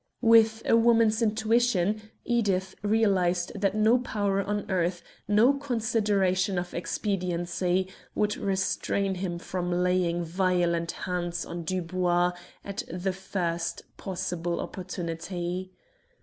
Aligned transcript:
With 0.23 0.63
a 0.65 0.75
woman's 0.75 1.21
intuition 1.21 2.01
Edith 2.25 2.73
realized 2.81 3.51
that 3.53 3.75
no 3.75 3.99
power 3.99 4.41
on 4.41 4.65
earth, 4.67 5.03
no 5.27 5.53
consideration 5.53 6.57
of 6.57 6.73
expediency, 6.73 7.87
would 8.15 8.35
restrain 8.35 9.13
him 9.13 9.37
from 9.37 9.71
laying 9.71 10.23
violent 10.25 10.91
hands 10.93 11.45
on 11.45 11.61
Dubois 11.65 12.31
at 12.65 12.81
the 12.91 13.13
first 13.13 13.83
possible 13.97 14.59
opportunity. 14.59 15.71